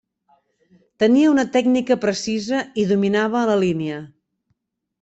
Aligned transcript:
Tenia 1.03 1.33
una 1.33 1.43
tècnica 1.57 1.99
precisa 2.07 2.63
i 2.85 2.89
dominava 2.93 3.45
la 3.51 3.59
línia. 3.67 4.01